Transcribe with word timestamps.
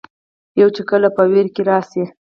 يو 0.59 0.67
چې 0.75 0.81
کله 0.89 1.07
پۀ 1.15 1.23
وېره 1.31 1.49
کښې 1.55 1.63
راشي 1.69 2.03